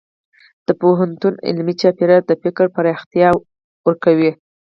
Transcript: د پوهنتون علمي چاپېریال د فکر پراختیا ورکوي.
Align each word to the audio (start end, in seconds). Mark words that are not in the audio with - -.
د 0.67 0.69
پوهنتون 0.81 1.33
علمي 1.47 1.73
چاپېریال 1.81 2.23
د 2.27 2.31
فکر 2.43 2.65
پراختیا 2.75 3.29
ورکوي. 3.87 4.31